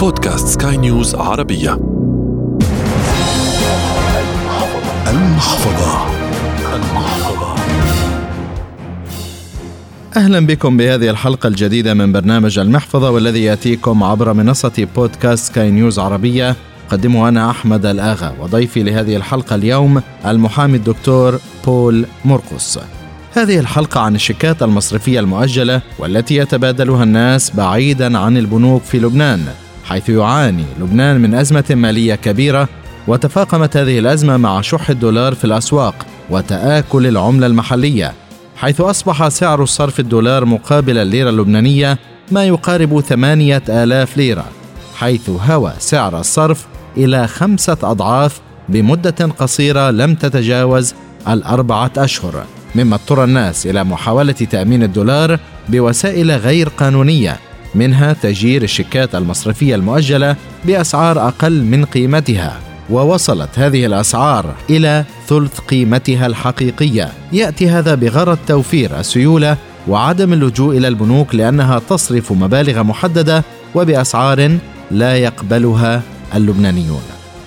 [0.00, 1.72] بودكاست سكاي نيوز عربية.
[5.08, 6.06] المحفظة.
[6.74, 7.54] المحفظة
[10.16, 15.98] أهلا بكم بهذه الحلقة الجديدة من برنامج المحفظة والذي يأتيكم عبر منصة بودكاست سكاي نيوز
[15.98, 16.56] عربية.
[16.88, 22.78] أقدمه أنا أحمد الآغا وضيفي لهذه الحلقة اليوم المحامي الدكتور بول مرقس
[23.34, 29.40] هذه الحلقة عن الشيكات المصرفية المؤجلة والتي يتبادلها الناس بعيدا عن البنوك في لبنان.
[29.90, 32.68] حيث يعاني لبنان من أزمة مالية كبيرة
[33.06, 38.12] وتفاقمت هذه الأزمة مع شح الدولار في الأسواق وتآكل العملة المحلية
[38.56, 41.98] حيث أصبح سعر الصرف الدولار مقابل الليرة اللبنانية
[42.30, 44.44] ما يقارب ثمانية آلاف ليرة
[44.96, 50.94] حيث هوى سعر الصرف إلى خمسة أضعاف بمدة قصيرة لم تتجاوز
[51.28, 59.14] الأربعة أشهر مما اضطر الناس إلى محاولة تأمين الدولار بوسائل غير قانونية منها تجير الشيكات
[59.14, 62.60] المصرفية المؤجلة بأسعار أقل من قيمتها.
[62.90, 67.08] ووصلت هذه الأسعار إلى ثلث قيمتها الحقيقية.
[67.32, 69.56] يأتي هذا بغرض توفير السيولة
[69.88, 74.58] وعدم اللجوء إلى البنوك لأنها تصرف مبالغ محددة وبأسعار
[74.90, 76.02] لا يقبلها
[76.34, 77.02] اللبنانيون.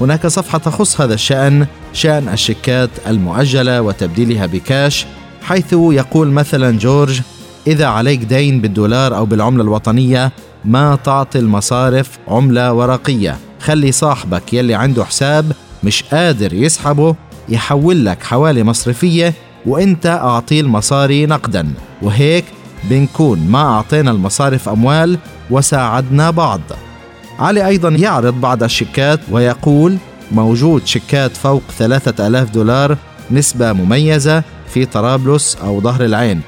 [0.00, 5.06] هناك صفحة تخص هذا الشأن شأن الشيكات المؤجلة وتبديلها بكاش
[5.42, 7.20] حيث يقول مثلا جورج
[7.66, 10.32] إذا عليك دين بالدولار أو بالعملة الوطنية
[10.64, 13.36] ما تعطي المصارف عملة ورقية.
[13.60, 15.52] خلي صاحبك يلي عنده حساب
[15.84, 17.14] مش قادر يسحبه
[17.48, 19.34] يحول لك حوالي مصرفية
[19.66, 21.72] وإنت اعطيه المصاري نقدا.
[22.02, 22.44] وهيك
[22.84, 25.18] بنكون ما أعطينا المصارف أموال
[25.50, 26.60] وساعدنا بعض.
[27.38, 29.96] علي أيضا يعرض بعض الشيكات ويقول
[30.32, 32.96] موجود شيكات فوق 3000 دولار
[33.30, 34.42] نسبة مميزة
[34.74, 36.40] في طرابلس أو ظهر العين.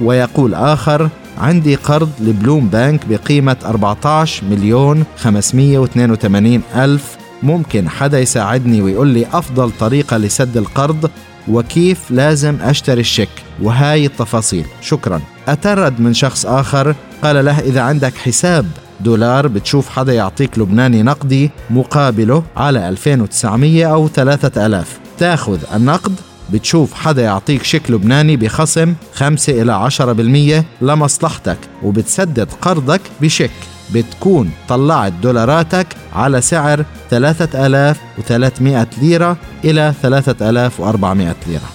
[0.00, 7.16] ويقول آخر عندي قرض لبلوم بانك بقيمة 14 مليون 582 ألف.
[7.42, 11.10] ممكن حدا يساعدني ويقول لي أفضل طريقة لسد القرض؟
[11.48, 13.28] وكيف لازم أشتري الشيك؟
[13.62, 14.64] وهاي التفاصيل.
[14.80, 15.20] شكرا.
[15.48, 18.66] أترد من شخص آخر قال له إذا عندك حساب
[19.00, 26.14] دولار بتشوف حدا يعطيك لبناني نقدي مقابله على 2900 أو 3000 تاخذ النقد
[26.50, 33.50] بتشوف حدا يعطيك شيك لبناني بخصم 5 إلى 10% لمصلحتك وبتسدد قرضك بشيك.
[33.94, 41.68] بتكون طلعت دولاراتك على سعر 3300 ليرة إلى 3400 ليرة.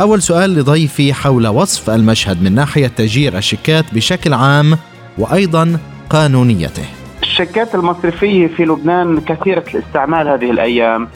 [0.00, 4.78] أول سؤال لضيفي حول وصف المشهد من ناحية تجير الشيكات بشكل عام
[5.18, 5.78] وأيضا
[6.10, 6.84] قانونيته.
[7.22, 11.08] الشيكات المصرفية في لبنان كثيرة الاستعمال هذه الأيام.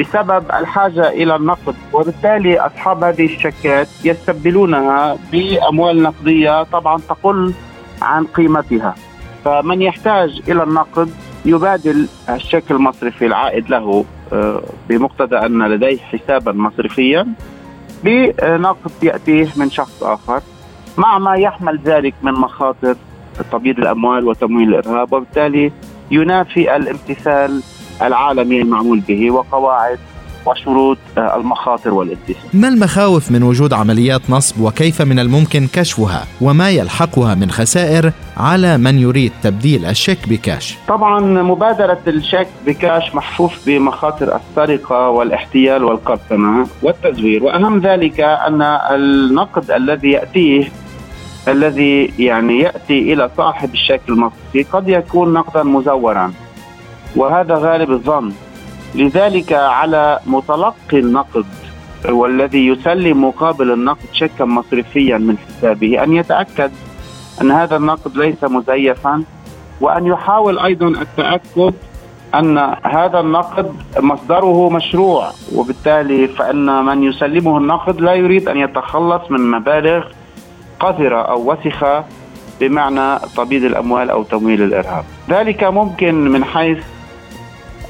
[0.00, 1.74] بسبب الحاجة إلى النقد.
[1.92, 7.54] وبالتالي أصحاب هذه الشيكات يستبدلونها بأموال نقدية طبعا تقل
[8.02, 8.94] عن قيمتها.
[9.44, 11.10] فمن يحتاج إلى النقد
[11.44, 17.26] يبادل الشيك المصرفي العائد له آه، بمقتضى أن لديه حسابا مصرفيا.
[18.04, 20.40] بنقد يأتيه من شخص آخر.
[20.98, 22.96] مع ما يحمل ذلك من مخاطر
[23.52, 25.72] تبييض الأموال وتمويل الإرهاب وبالتالي
[26.10, 27.62] ينافي الامتثال
[28.02, 29.98] العالمي المعمول به وقواعد
[30.46, 36.70] وشروط آه، المخاطر والاتفاق ما المخاوف من وجود عمليات نصب وكيف من الممكن كشفها؟ وما
[36.70, 44.36] يلحقها من خسائر على من يريد تبديل الشيك بكاش؟ طبعا مبادرة الشيك بكاش محفوف بمخاطر
[44.36, 47.44] السرقة والاحتيال والقرصنة والتزوير.
[47.44, 50.68] وأهم ذلك أن النقد الذي يأتيه
[51.48, 56.32] الذي يعني يأتي إلى صاحب الشيك المصرفي قد يكون نقدا مزورا.
[57.16, 58.32] وهذا غالب الظن
[58.94, 61.46] لذلك على متلقي النقد
[62.08, 66.70] والذي يسلم مقابل النقد شيكا مصرفيا من حسابه أن يتأكد
[67.42, 69.24] أن هذا النقد ليس مزيفا
[69.80, 71.74] وأن يحاول أيضا التأكد
[72.34, 79.50] أن هذا النقد مصدره مشروع وبالتالي فإن من يسلمه النقد لا يريد أن يتخلص من
[79.50, 80.04] مبالغ
[80.80, 82.04] قذرة أو وسخة
[82.60, 85.04] بمعنى تبييض الأموال أو تمويل الإرهاب.
[85.30, 86.78] ذلك ممكن من حيث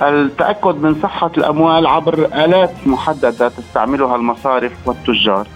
[0.03, 5.47] التأكد من صحة الأموال عبر آلات محددة تستعملها المصارف والتجار.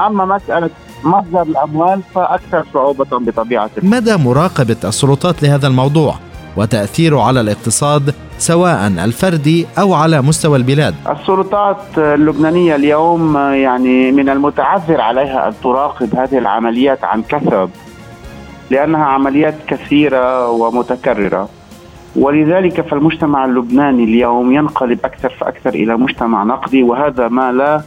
[0.00, 0.70] أما مسألة
[1.04, 6.14] مصدر الأموال فأكثر صعوبة بطبيعة مدى مراقبة السلطات لهذا الموضوع
[6.56, 15.00] وتأثيره على الاقتصاد سواء الفردي أو على مستوى البلاد؟ السلطات اللبنانية اليوم يعني من المتعذر
[15.00, 17.70] عليها أن تراقب هذه العمليات عن كثب
[18.70, 21.48] لأنها عمليات كثيرة ومتكررة.
[22.16, 27.82] ولذلك فالمجتمع اللبناني اليوم ينقلب أكثر فأكثر إلى مجتمع نقدي وهذا ما لا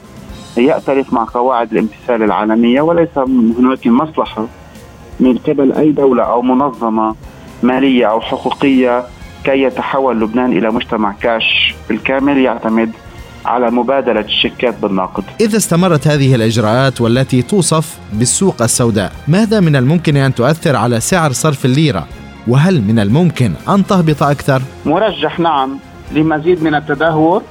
[0.57, 4.47] يأتلف مع قواعد الامتثال العالمية وليس هناك مصلحة
[5.19, 7.15] من قبل أي دولة أو منظمة
[7.63, 9.03] مالية أو حقوقية
[9.43, 12.91] كي يتحول لبنان إلى مجتمع كاش بالكامل يعتمد
[13.45, 15.23] على مبادلة الشيكات بالنقد.
[15.41, 21.31] إذا استمرت هذه الإجراءات والتي توصف بالسوق السوداء ماذا من الممكن أن تؤثر على سعر
[21.31, 22.07] صرف الليرة؟
[22.47, 25.79] وهل من الممكن أن تهبط أكثر؟ مرجح نعم
[26.11, 27.41] لمزيد من التدهور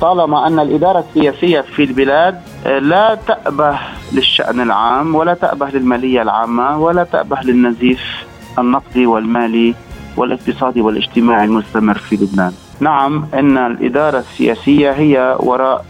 [0.00, 3.78] طالما أن الإدارة السياسية في البلاد لا تأبه
[4.12, 8.00] للشأن العام ولا تأبه للمالية العامة ولا تأبه للنزيف
[8.58, 9.74] النقدي والمالي
[10.16, 15.84] والاقتصادي والاجتماعي المستمر في لبنان نعم إن الإدارة السياسية هي وراء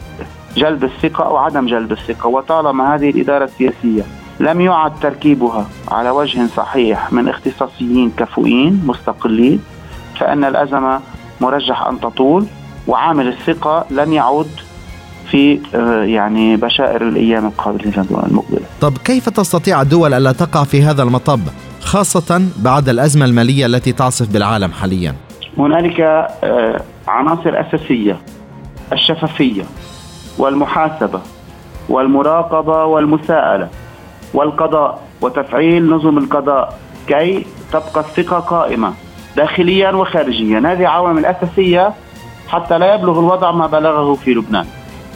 [0.57, 4.03] جلب الثقة أو عدم جلب الثقة وطالما هذه الإدارة السياسية
[4.41, 9.61] لم يعد تركيبها على وجه صحيح من اختصاصيين كفؤين مستقلين
[10.19, 11.01] فإن الأزمة
[11.41, 12.47] مرجح أن تطول
[12.87, 14.49] وعامل الثقة لن يعود
[15.31, 18.61] في آه، يعني بشائر الأيام القابله المقبلة.
[18.81, 21.41] طب كيف تستطيع الدول ألا تقع في هذا المطب
[21.81, 25.15] خاصة بعد الأزمة المالية التي تعصف بالعالم حاليا؟
[25.59, 28.17] هنالك آه، عناصر أساسية
[28.93, 29.63] الشفافية
[30.39, 31.21] والمحاسبة
[31.89, 33.69] والمراقبة والمساءلة
[34.35, 38.93] والقضاء وتفعيل نظم القضاء كي تبقى الثقة قائمة
[39.37, 40.59] داخليا وخارجيا.
[40.59, 41.95] هذه عوامل أساسية
[42.49, 44.67] حتى لا يبلغ الوضع ما بلغه في لبنان.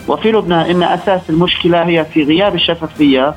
[0.07, 3.35] وفي لبنان إن أساس المشكلة هي في غياب الشفافية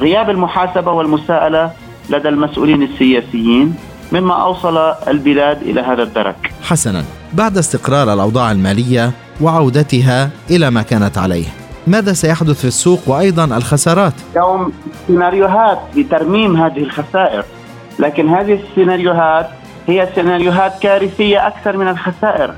[0.00, 1.70] غياب المحاسبة والمساءلة
[2.10, 3.74] لدى المسؤولين السياسيين
[4.12, 4.76] مما أوصل
[5.08, 6.52] البلاد إلى هذا الدرك.
[6.62, 11.46] حسنا، بعد استقرار الأوضاع المالية وعودتها إلى ما كانت عليه،
[11.86, 14.72] ماذا سيحدث في السوق وأيضا الخسارات؟ اليوم
[15.06, 17.44] سيناريوهات لترميم هذه الخسائر،
[17.98, 19.48] لكن هذه السيناريوهات
[19.86, 22.54] هي سيناريوهات كارثية أكثر من الخسائر،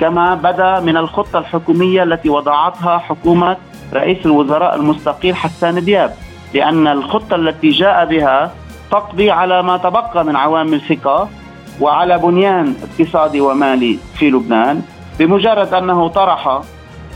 [0.00, 3.56] كما بدا من الخطة الحكومية التي وضعتها حكومة
[3.92, 6.14] رئيس الوزراء المستقيل حسان دياب،
[6.54, 8.52] لأن الخطة التي جاء بها
[8.90, 11.28] تقضي على ما تبقى من عوامل ثقة
[11.80, 14.82] وعلى بنيان اقتصادي ومالي في لبنان
[15.18, 16.60] بمجرد أنه طرح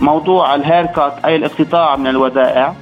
[0.00, 2.75] موضوع الهيركات أي الاقتطاع من الودائع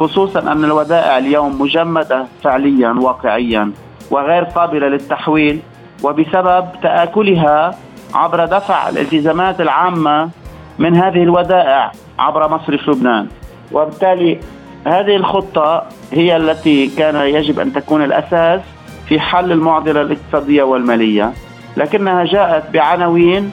[0.00, 3.72] خصوصا أن الودائع اليوم مجمدة فعليا واقعيا
[4.10, 5.60] وغير قابلة للتحويل
[6.02, 7.74] وبسبب تآكلها
[8.14, 10.30] عبر دفع الالتزامات العامة
[10.78, 13.28] من هذه الودائع عبر مصرف لبنان.
[13.72, 14.40] وبالتالي
[14.86, 18.60] هذه الخطة هي التي كان يجب أن تكون الأساس
[19.08, 21.32] في حل المعضلة الاقتصادية والمالية.
[21.76, 23.50] لكنها جاءت بعناوين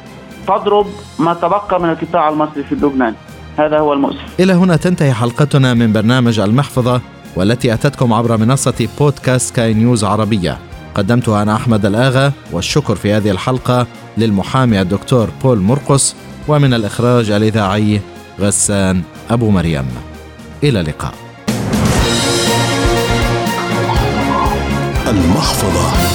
[0.48, 0.88] تضرب
[1.20, 3.14] ما تبقى من القطاع المصري في لبنان.
[3.58, 4.40] هذا هو المؤسف.
[4.40, 7.02] إلى هنا تنتهي حلقتنا من برنامج المحفظة
[7.36, 10.58] والتي أتتكم عبر منصة بودكاست كاي نيوز عربية.
[10.96, 16.16] قدمتها أنا أحمد الآغا والشكر في هذه الحلقة للمحامي الدكتور بول مرقس
[16.48, 18.02] ومن الإخراج الإذاعي
[18.40, 19.86] غسان أبو مريم.
[20.64, 21.14] إلى اللقاء.
[25.08, 26.07] المحفظة.